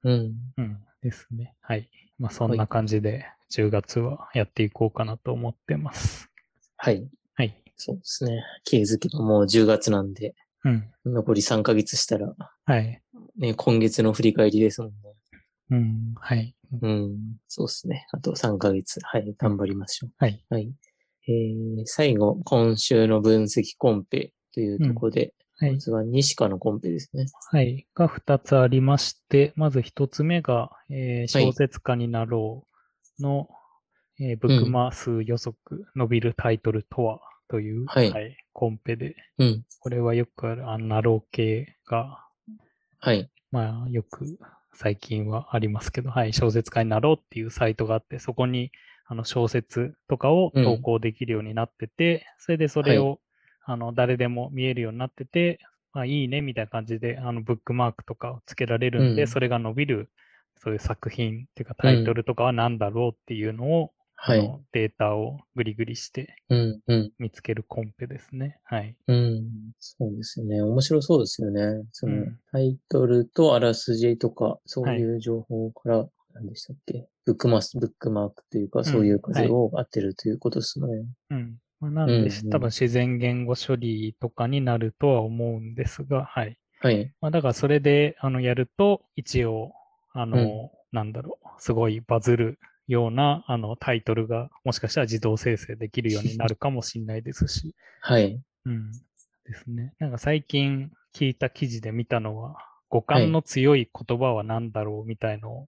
[0.04, 0.34] うん。
[0.58, 0.78] うん。
[1.02, 1.56] ですね。
[1.62, 1.90] はい。
[2.20, 6.30] まあ、そんな感じで、10月はやっていこうかなと思ってます。
[6.78, 7.08] はい。
[7.36, 7.56] はい。
[7.76, 8.44] そうですね。
[8.64, 10.84] 気づけばもう10月なんで、うん。
[11.06, 12.34] 残り3ヶ月したら、
[12.66, 13.02] はい。
[13.38, 14.96] ね、今月の振り返りですもんね。
[15.72, 16.14] うん。
[16.18, 16.56] はい。
[16.82, 17.18] うん。
[17.48, 18.06] そうですね。
[18.12, 19.00] あと3ヶ月。
[19.04, 19.34] はい。
[19.38, 20.12] 頑張りましょう。
[20.18, 20.44] はい。
[20.50, 20.72] はい。
[21.28, 25.78] えー、最後、今週の分析コンペというところで、はいま。
[25.78, 27.26] ずは西川のコンペですね。
[27.52, 27.88] はい。
[27.94, 32.68] が2つありまして、まず1つ目が、えーはい小説家になろ
[33.20, 33.48] うの、
[34.20, 35.56] えーブックマ数予測、
[35.96, 37.20] 伸びるタイトルとは？
[37.52, 39.66] という、はいコンペで、うん。
[39.80, 42.26] これはよくある、あのナロー系が、
[43.00, 43.30] はい。
[43.52, 44.26] まあ、よく
[44.74, 48.72] 最近はありますけど、はい、小説家になろうっていうサイトがあって、そこに
[49.06, 53.20] あの小説とかを投稿できるようになってて、それでそれを、
[53.64, 55.60] あの誰でも見えるようになってて、
[55.94, 60.10] まあ、いいねみたいな感じで、あのブックマークとかをつけられるんで、うんそれが伸びる、
[60.58, 63.92] そういう作品っていうかタイトルとかは何だろうっていうのを、
[64.24, 64.52] はい。
[64.72, 68.60] データをグリグリしてうん、うん、見つけるコンペですね。
[68.66, 68.96] はい。
[69.08, 69.50] うん。
[69.80, 70.62] そうですよね。
[70.62, 71.84] 面白そうですよね。
[71.92, 76.06] その、うんタイトルとあらすじとか、そういう情報から、
[76.36, 77.08] 何でしたっけ？
[77.26, 80.88] ブックマス、ブックマークというか、そういう数を当てるということですね。
[81.32, 81.58] うん。
[81.80, 86.60] まあ、なんで、うんうん多分自然言語処理とかになるとは思うんですが、はい。
[86.80, 87.12] はい。
[87.22, 89.74] まあ、だからそれで、あの、やると、一応、
[90.14, 92.60] あの、うんなんだろう、すごいバズる
[92.92, 98.42] ような、あの、タイトルが、もしかしたら自動生成できるようになるかもしれないですし、 はい。
[98.66, 98.92] うん。
[99.46, 99.94] ですね。
[100.00, 102.58] なんか最近聞いた記事で見たのは、
[102.90, 105.68] 五感の強い言葉は何だろうみたいのを、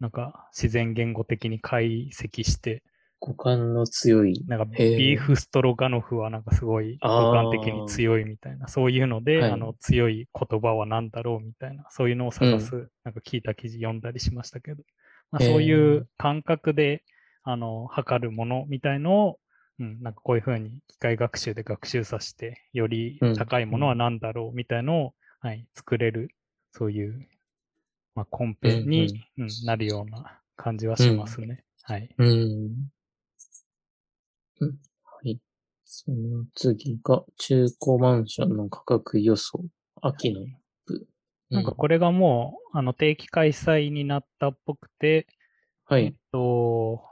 [0.00, 2.82] なんか自然言語的に解析して、
[3.20, 4.44] 五感の強い。
[4.46, 14.82] なんかビーフストロガノフはなんかすごい五感的に強いみたいな、そういうので、はいあの強い言葉は何だろうみたいな、そういうのを探す、なんか聞いた記事読んだりしましたけど、
[15.30, 17.02] まあ、そういう感覚で、
[17.42, 19.38] あの、測るものみたいのを、
[19.78, 26.30] うん、なんかこういうふうに機械学習で学習させて、よりうん高いものは何だろうみたいのを、はい、作れる、
[26.72, 27.28] そういう、
[28.14, 31.64] まあ、コンペに、うんなるような感じはしますね。
[31.82, 32.14] はい。
[32.18, 32.90] うん。
[34.60, 34.78] うん。
[35.04, 35.38] はい。
[35.84, 39.64] その次が、中古マンションの価格予想。
[40.02, 40.46] 秋の部。
[41.50, 45.26] なんかこれがもう、あの、定期開催になったっぽくて、えっ
[45.86, 46.14] はい。
[46.32, 47.04] と、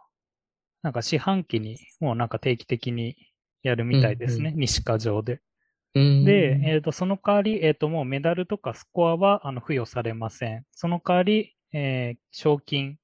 [0.83, 3.17] なんか四半期にもうなんか定期的に
[3.63, 5.41] やるみたいですね、西課上で。
[5.95, 10.65] うんで、えっと、その代わり、えっと、もうメダルとかスコアはあの付与されません。
[10.73, 12.99] その代わり、えー賞金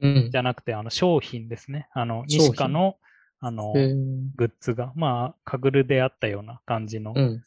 [0.00, 1.88] うんじゃなくて、あの、商品ですね。
[1.92, 2.98] あの、西課の、
[3.40, 3.72] あの、
[4.36, 7.42] グッズが、まあ、カグルであったような感じの、うん。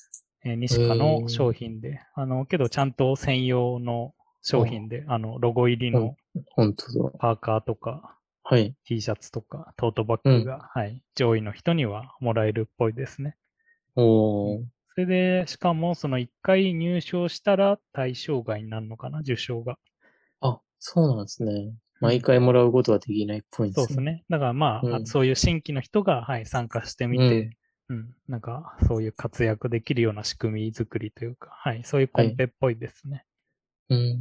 [0.46, 6.16] えー西課の商品で、あの、けどちゃんと専用の商品で、あの、ロゴ入りの
[6.52, 7.12] 本当だ。
[7.20, 8.74] パーカーとか、はい。
[8.86, 13.36] T シャツとか、トートバッグが、はい、上位の人にはもらえるっぽいですね。
[13.96, 14.64] おー。
[14.96, 19.78] それで、しかも、その1回入賞したら対象外になるのかな、受賞が。
[20.42, 21.74] あ、そうなんですね。
[22.00, 23.86] 毎回もらうことはできないっぽいんですね。
[23.86, 24.24] そうですね。
[24.30, 27.58] だからまあ、うんあそういう新規の人が、はい、参加してみて、
[27.90, 33.26] うん、なんか、そういう活躍できるような仕組み作りというか、はい、そういうコンペっぽいですね。
[33.90, 34.20] うん。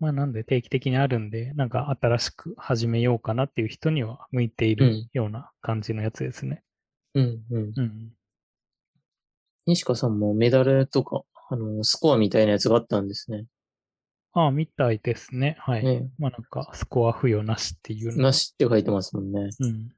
[0.00, 6.62] まあ、なんで定期的にあるんで、なんか新しく始めようかなっていう人には向いていうるんような感じのやつですね。
[7.14, 7.42] うん。
[7.50, 7.72] うん。
[7.76, 8.12] うん。
[9.66, 13.46] 西川さんもメダルとか、あの、スコアみたいなやつがあったんですね。
[14.32, 15.56] ああ、みたいですね。
[15.60, 15.84] はい。
[15.84, 16.08] ね。
[16.18, 18.24] まあなんか、スコア付与なしっていうの。
[18.24, 19.50] なしって書いてますもんね。
[19.58, 19.92] うん。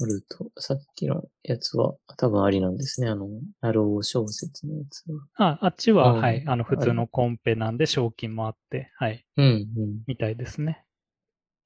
[0.00, 3.08] あると、さっきのやつは多分ありなんですね。
[3.08, 3.28] あの、
[3.60, 5.20] なろう小説のやつは。
[5.36, 6.44] あ、あっちは、うんはい。
[6.46, 9.24] あの、普通はのコンペなんで、賞金もあって、はい。
[9.36, 9.68] うん、うん。
[10.06, 10.84] みたいですね。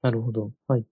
[0.01, 0.51] なるほど。
[0.67, 0.85] はい。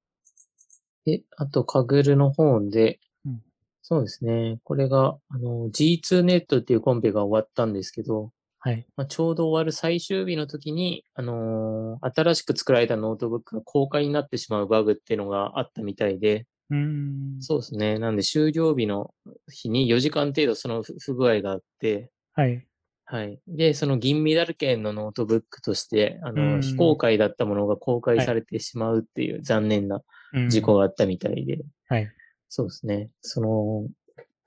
[1.05, 3.41] で、あと、 Kaggle の方で、うん
[3.89, 4.59] そうですね。
[4.65, 8.85] これが、あの、G2 ネットっていうコンペが終わったんですけど、はい。
[8.97, 17.41] まあ、ちょうど終わる最終日の時に、あのー新しく作られたノートブックが公開になってしまうバグっていうのがあったみたいで、うーん。
[17.41, 17.99] そうですね。
[17.99, 19.13] なんで終了日の
[19.51, 22.67] 日に4時間程度その不、不具合があって、はい。
[23.05, 23.39] はい。
[23.47, 30.01] で、その銀メダル圏のノートブックとして、あの、うん、非公開だったものが公開されてしまうっていう残念な
[30.33, 32.11] うん事故があったみたいで、はい。
[32.49, 33.09] そうですね。
[33.21, 33.87] その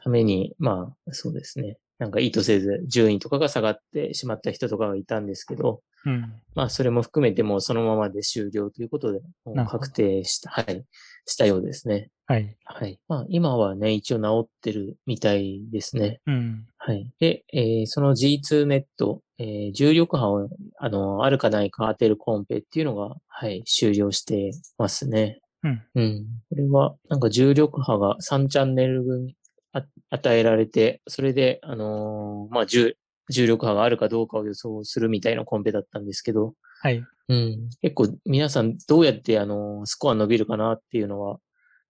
[0.02, 1.78] ために、まあ、そうですね。
[1.98, 6.32] なんか意図せず順位とかが下がってしまった人とかがいたんですけど、うん。
[6.54, 9.20] まあ、それも含めてもうそのままで終了ということで、
[9.68, 10.84] 確定した、はい、
[11.26, 12.10] したようですね。
[12.26, 12.56] はい。
[12.64, 13.00] はい。
[13.08, 16.20] まあ、今はね、一応治ってるみたいですね。
[16.26, 16.64] うん。
[16.78, 17.10] はい。
[17.18, 25.40] で、えーその G2 ネット、えー重力波を、あの、あるかないか当てるコンペっていうのが、はい、終了してますね。
[25.64, 25.82] うん。
[25.96, 26.26] うん。
[26.50, 29.34] これは、なんか重力波が3チャンネル分
[29.72, 32.94] あ与えられて、それで、あのーまあ、重、
[33.28, 37.04] 重力波があるかどうかを予想するみたいなコンペだったんですけど、はい。
[37.28, 37.70] うん。
[37.82, 41.38] 結構皆さんどうやって、あのースコア伸びるかなっていうのは、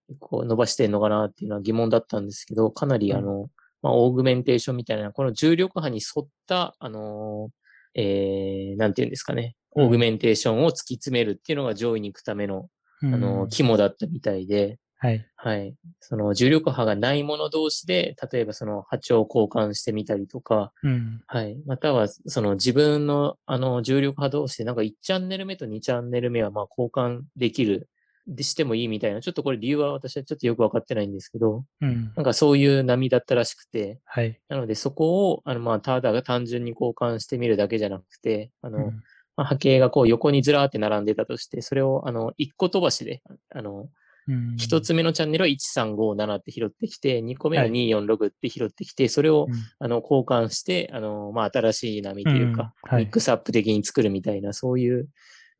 [0.08, 3.48] 結構伸ばしてんのかなっていうのは疑問だったんですけど、かなりうんあの、
[3.82, 12.68] まあ、オーグメンテーションみたいな、この重力波に沿った、あのーえー、なんていうんですかね、うんオーグメンテーションを突き詰めるっていうのが上位に行くための、
[13.04, 15.26] ああの、肝だったみたいで、はい。
[15.34, 15.74] はい。
[16.00, 21.22] その重力波がないもの同士で、例えばその波長を交換してみたりとか、うん。
[21.26, 21.56] はい。
[21.66, 27.88] または、その自分のあの重力波同士で、なんか1チャンネル目と2チャンネル目はまあ交換できる、
[28.26, 32.12] でしてもいいみたいな、ちょっとこれ理由は私はちょっとよくわかってないんですけど、うん。
[32.14, 34.38] なんかそういう波だったらしくて、はい。
[34.50, 39.02] なのでそこを、あのまあ、ただが単純に交換してみるだけじゃなくて、あの、うん
[39.36, 43.88] まあ、波形がこう横にずらーって並んでたとして、それをあの、1個飛ばしで、あの、
[44.30, 44.56] うん。
[44.56, 47.72] 一つ目のチャンネルは1357って拾ってきて、二個目ははい。
[47.72, 49.54] 246って拾ってきて、それをうん。
[49.78, 55.08] あの交換して、あの、まあ、新しい波というか、ミックスアップ的に作るみたいな、そういう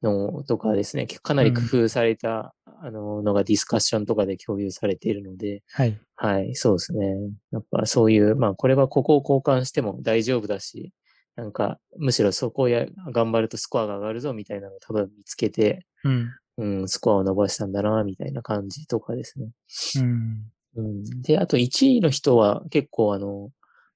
[0.03, 5.99] のとかですね、かなり工夫された、あの、のがディスカッションとかで共有されているので、はい。
[6.17, 7.15] はい、そうですね。
[7.53, 10.93] やっぱそういう、まあ、これはここを交換しても大丈夫だし、
[11.37, 16.31] なんか、むしろそこをや頑張るとスコアが上がるぞみたいなのを多分見つけて、うん。
[16.61, 19.49] うん、スコアを伸ばしたんだな、みたいな感じとかですね。
[19.97, 20.45] うん。
[20.77, 23.51] うん、で、あと1位の人は結構あの、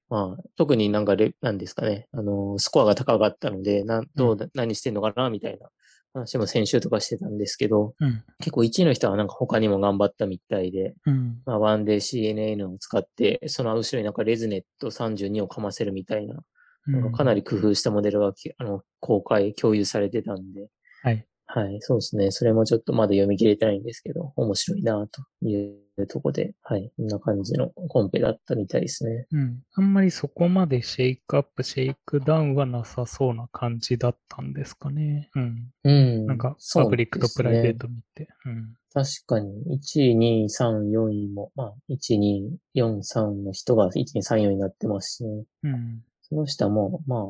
[0.09, 5.69] まあ、特になんかレ、なんですかね、あの、スコアが高かったので、なんどうだ、何してんのかな、みたいな
[6.13, 8.23] 話も先週とかしてたんですけど、うん。
[8.39, 11.41] 結構1位の人はなんか他にも頑張ったみたいで、うん。
[11.45, 16.39] まあ、1D CNN を使って、その後ろになんか ResNet 32をかませるみたいな、
[16.87, 20.67] なんかかなり工夫したモデルがきあの公開、共有されてたんで、
[21.03, 21.25] はい。
[21.55, 22.31] はい、そうですね。
[22.31, 25.55] それもちょっとまだ読み切れてないんですけど、面白いなとい
[25.97, 29.25] うとこで、はい、こんな感じのコンペだったみたいですね。
[29.31, 29.63] うん。
[29.73, 35.29] あんまりそこまで shake up、shake down はなさそうな感じだったんですかね。
[35.33, 35.71] うん。
[35.85, 36.25] うん。
[36.25, 38.27] なんか、パブリックとプライベート見て。
[38.45, 38.75] うん。
[38.93, 45.45] 確かに、1位、2位、3位、4位も、まあ、1、2位、4、3の人が1、2、3、4位になってますしね。
[45.63, 46.03] うん。
[46.23, 47.21] その下も、まあ、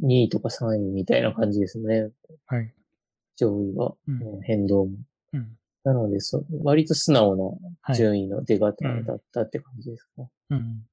[0.00, 2.10] 2, 位とか3位みたいな感じですね。
[2.46, 2.72] はい。
[3.38, 4.96] 上位は、うんうん変動も。
[5.32, 5.56] うん。
[5.84, 10.28] なのでそ、割と素直はない順位の出方うんだったって感じですか。
[10.50, 10.86] うん。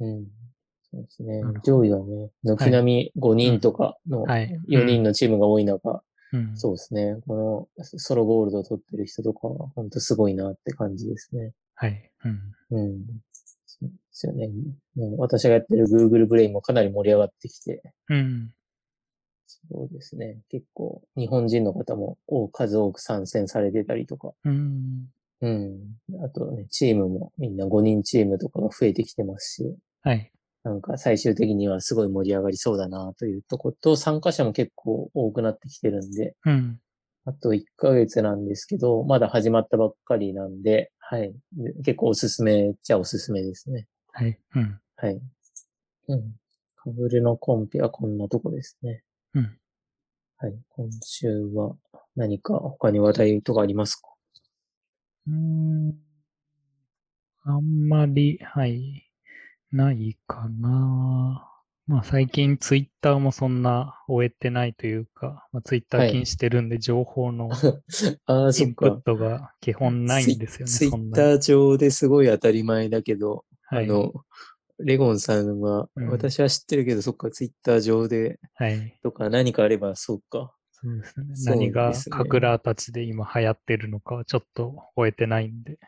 [0.00, 0.26] うん。
[0.90, 6.56] そうですね上位はね、軒並み5人とかのはい4人のチームが多い中、うん。
[6.56, 7.16] そうですね。
[7.26, 11.52] このソロゴールドを取ってる人とかは本当すごいなって感じですね。
[11.74, 12.10] はい。
[12.24, 12.40] うん。
[12.70, 13.04] うん。
[13.66, 14.48] そうですよね。
[15.18, 18.52] 私がやってる Google ブレインもかなり盛り上がってきて、うん。
[19.68, 20.38] そうですね。
[20.50, 25.08] 結構日本人の方も多数多く参戦されてたりとか、うん。
[25.40, 25.78] うん。
[26.24, 30.30] あとね、チームもみんな5人チームとかが増えてきてますし、はい。
[30.62, 36.80] なんか最終的にはすごい盛り上がりそうだなというとこと、参加者も結構多くなってきてるんで、うん。
[37.24, 41.32] あと1ヶ月なんですけど、まだ始まったばっかりなんで、はい。
[41.52, 43.86] で結構おすすめっちゃおすすめですね。
[44.12, 44.38] はい。
[44.54, 44.80] うん。
[44.96, 45.20] はい。
[46.08, 46.22] うん。
[46.76, 49.02] かぶるのコンペはこんなとこですね。
[49.34, 49.58] うん。
[50.38, 50.54] はい。
[50.70, 51.76] 今週は
[52.16, 54.08] 何か他に話題とかありますか？
[55.28, 55.94] うーん。
[57.44, 59.06] あんまり、はい。
[59.72, 61.46] ないかな。
[61.86, 67.50] まあ最近ツイッターもそんな終えてないというか、まあ、ツイッター禁止してるんで情報の
[68.26, 69.02] ああ、そっインプッか。
[69.04, 70.72] トが基本ないんですよね。
[70.72, 74.12] ツイそんなにツイッター上ですごい当たり前だけど、はいあの、
[74.84, 78.98] レゴンさんは、うん私は知ってるけど、そっか、ツイッター上ではい。
[79.02, 80.54] とか何かあれば、そっか。
[80.72, 81.26] そうですね。
[81.44, 85.78] 何がカグラーたちで今流行ってるのかはちょっと終えてないんで。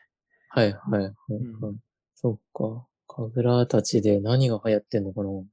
[0.50, 1.76] はいはいはい、はいうん
[2.14, 2.86] そっか。
[3.08, 5.46] カグラーたちで何が流行ってんのかなうん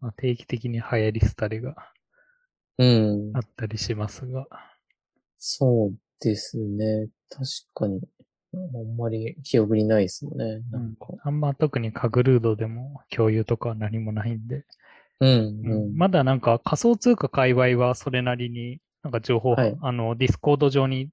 [0.00, 1.76] まあ、定期的に流行り廃りが
[2.78, 3.40] うんあ。
[3.40, 4.46] ったりしますが。
[5.38, 7.08] そうですね。
[7.28, 8.00] 確かに。
[8.52, 10.62] あんまり記憶にないですもんね。
[10.70, 11.06] なんか。
[11.22, 14.64] あんま特に Kaggle でも共有とかは何もないんで。
[15.20, 15.96] うん、うんうん。
[15.96, 21.10] まだなんか仮想通貨界隈はそれなりになんか情報、はいあの、 Discord 上に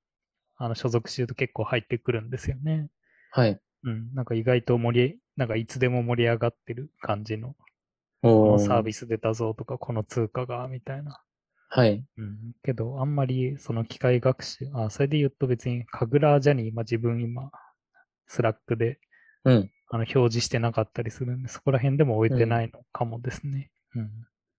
[0.58, 2.88] あの所属してると結構入ってくるんですよね。
[3.32, 3.60] はい。
[3.84, 4.14] うん。
[4.14, 7.56] なんか意外と盛り、なんかいつでも盛り上がってる感じの、
[8.24, 11.22] のサービス出たぞとか、この通貨が、みたいな。
[11.70, 12.04] はい。
[12.18, 12.38] うん。
[12.64, 17.52] けど、あんまりその機械学習、あ、それで言うと別に Kaggler-ja に今自分今、
[18.28, 19.00] Slack で
[19.44, 19.72] うん。
[19.90, 23.72] あの表示してなかったりするんで、そこら辺でも置いてないのかもですね。
[23.96, 24.12] うん。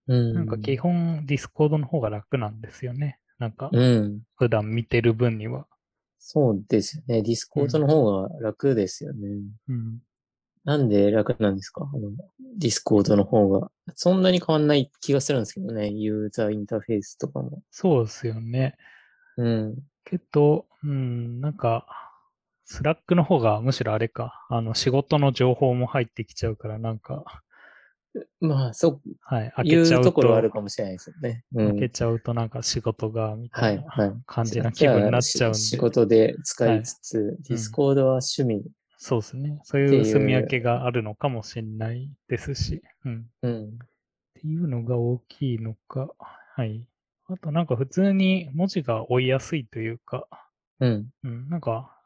[0.06, 0.34] うん。
[0.34, 3.18] なんか基本 Discord の方が楽なんですよね。
[3.38, 4.20] なんかうん。
[4.36, 5.66] 普段見てる分には。
[6.18, 7.22] そうですよね。
[7.22, 9.28] Discord の方が楽ですよね。
[9.68, 9.98] うん。
[10.68, 11.90] なんで楽なんですか？
[12.58, 13.70] Discord の方が。
[13.94, 15.88] そんなに変わんない気がするんですけどね。
[15.88, 17.62] ユーザーインターフェースとかも。
[17.70, 18.76] そうですよね。
[19.38, 19.78] うん。
[20.04, 21.86] けど、うん、なんか、
[22.66, 27.24] Slack の方がむしろあれか、あの仕事の情報も入ってきちゃうから、なんか、
[28.40, 31.44] まあ、そう、はい、開けちゃうと、ところはあるかもしれないですよね。
[31.54, 31.70] うん。
[31.70, 34.12] 開けちゃうとなんか仕事が、みたはいい、なはい。
[34.26, 35.58] 感じな気分になっちゃうんで。
[35.58, 38.64] し仕事で使いつつ、 Discord は趣味。
[39.00, 39.60] そうですね。
[39.62, 43.26] そういう住み分けがあるのかもしれないですし、うん。
[43.42, 43.64] うん。
[43.68, 43.68] っ
[44.34, 46.10] ていうのが大きいのか、
[46.54, 46.84] はい。
[47.28, 50.26] あとなんか普通に文字が追いやすいというか、
[50.80, 51.06] うん。
[51.22, 51.96] うん、なんか、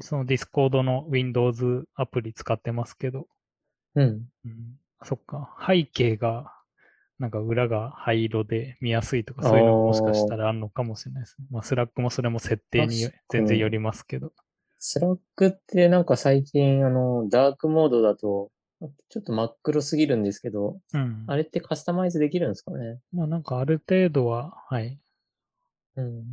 [0.00, 3.26] その Discord の Windows アプリ使ってますけど、
[3.96, 4.28] うん。
[4.44, 6.52] うん、そっか、背景が、
[7.18, 11.46] なんか裏が灰色で見やすいとか、そういうのももしかしたらあるのかもしれないですね。
[11.50, 14.32] まあ、 Slack もそれも設定に全然よりますけど。
[14.88, 18.52] スラックってなんか最近、あの、ダークモードだと、
[19.08, 21.24] ちょっと真っ黒すぎるんですけど、うん。
[21.26, 23.00] あれってカスタマイズできるんですかね？
[23.12, 25.00] まあなんかある程度は、はい、
[25.96, 26.24] うん。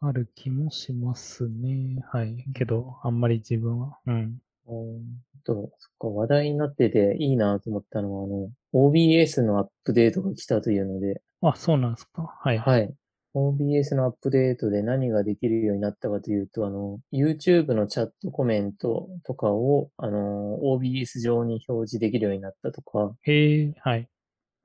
[0.00, 2.04] ある気もしますね。
[2.12, 2.44] はい。
[2.54, 4.38] けど、あんまり自分は、うん。
[4.68, 5.02] うん
[5.44, 12.38] と、そっか、話題になってていいなと思ったのは、あの、OBS のアップデートが来たというので、あ、そうなんですか。
[12.40, 12.58] はい。
[12.58, 12.94] はい。
[13.34, 24.08] OBS のアップデートで何ができるようになったかというと、あの、YouTube のチャットコメントとかを、あの、OBS 上に表示できるようになったとか、へえ、はい。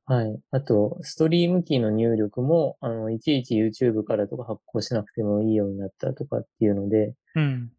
[0.07, 0.39] はい。
[0.51, 7.71] あと、ストリームキーの入力も、あの、いちいち YouTube からとか発行しなくてもいいようになったとかっていうので、うん。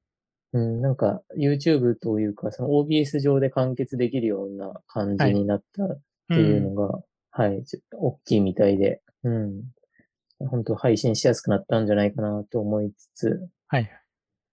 [0.53, 9.62] うん、なんか YouTube というか、その OBS 上で完結できるような感じになったっていうのが、はい、ちょ大きいみたいで、うん。
[10.38, 13.90] 本当配信しやすくなったんじゃないかなと思いつつはい。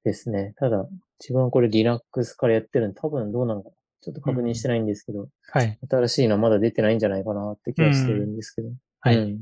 [0.04, 0.54] ですね。
[0.58, 0.86] ただ、
[1.20, 5.80] 自分はこれ Linux からやってるんで、多分どうなのかなちょっと確認してないんですけど、はい。
[5.90, 8.70] 新しいのはまだ出てないんじゃないかなって気がしてるんですけど。
[9.00, 9.18] はい。
[9.18, 9.38] うん。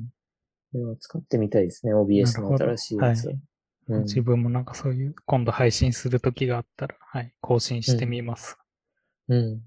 [0.71, 3.27] これは使ってみたいですね、OBS の新しいやつ。
[3.27, 3.41] はいうん
[4.04, 8.58] 自分もなんかそういう、今度配信するときがあったら、はい、更新してみます。
[9.27, 9.62] うん。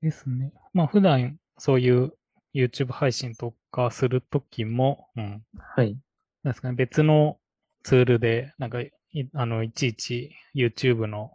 [0.00, 0.52] ですね。
[0.72, 2.14] まあ普段そういう
[2.54, 5.42] YouTube 配信とかするときも、うん。
[5.58, 5.96] はい。
[6.42, 7.38] なんですかね、別の
[7.82, 8.92] ツールで、なんかい、
[9.34, 11.32] あの、いちいち YouTube の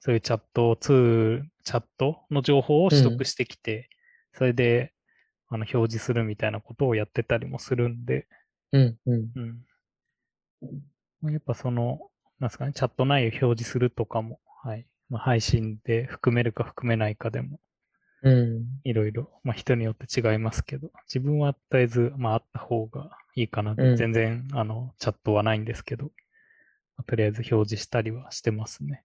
[0.00, 3.88] そういうチャットツール、チャットの情報を取得してきて、
[4.32, 4.92] それで、
[5.48, 8.26] あの、表示するみたいなことをやってたりもするんで、
[8.72, 9.30] うん、うん。
[9.36, 9.58] うん。
[11.20, 14.86] まあやっぱその、なんですかね、チャット内容表示するとかも、はい。
[15.08, 17.58] まあ、配信で含めるか含めないかでも、
[18.22, 18.66] うん。
[18.84, 26.10] いろいろ、まあ人によって違いますけど、自分はとりあえず、まああった方がいいかなと、うん全然、あの、チャットはないんですけど、ま
[26.98, 29.04] あとりあえず表示したりはしてますね。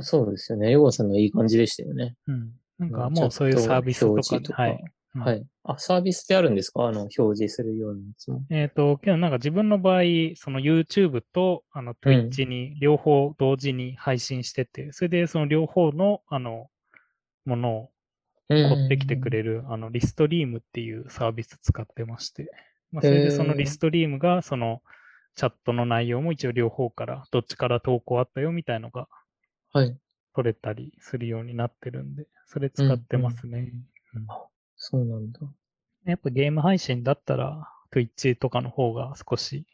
[0.00, 0.72] そうですよね。
[0.72, 2.16] ヨゴさんのいい感じでしたよね。
[2.26, 2.52] うん。
[2.78, 4.84] なんかうんもうそういうサービスとかとかはい。
[5.14, 5.46] うんはい。
[5.62, 6.86] あ、サービスってあるんですか？
[6.86, 8.42] あの、表示するようなやつも。
[8.50, 10.02] えっ、と、けどなんか自分の場合、
[10.34, 16.68] その YouTube とあの Twitch に両方同時に配信してて、それでその両方のあの、
[17.44, 17.90] ものを
[18.48, 22.50] 取ってきてくれる、あの、リストリームっていうサービス使ってまして、
[22.92, 24.82] まあ、それでそのリストリームが、その、
[25.34, 29.08] チャットの内容も一応両方から、どっちから投稿あったよみたいのが
[29.72, 29.96] はい。
[30.34, 33.72] 取れたりするようになってるんで、それ使ってますね。
[34.14, 34.26] うん
[34.76, 35.40] そうなんだ。
[36.04, 39.66] やっぱゲーム配信だったら、Twitch とかの方が少し、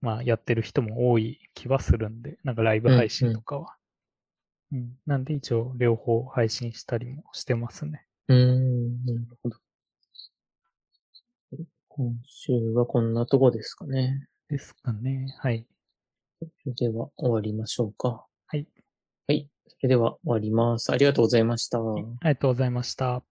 [0.00, 3.76] まあ、やってる人も多い気はするんで、なんかライブ配信とかは。
[4.72, 8.04] うん、なんで一応両方配信したりもしてますね。
[8.28, 9.56] うーん、なるほど。
[11.88, 14.26] 今週はこんなとこですかね。
[14.48, 15.26] ですかね。
[15.38, 15.66] はい。
[16.40, 18.24] それでは終わりましょうか。
[18.46, 18.66] はい。
[19.26, 19.48] はい。
[19.68, 20.92] それでは終わります。
[20.92, 21.78] ありがとうございました。
[21.78, 23.22] ありがとうございました。